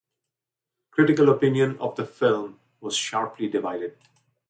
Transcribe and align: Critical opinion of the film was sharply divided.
Critical 0.89 1.29
opinion 1.29 1.77
of 1.77 1.95
the 1.95 2.07
film 2.07 2.59
was 2.79 2.95
sharply 2.97 3.47
divided. 3.47 3.99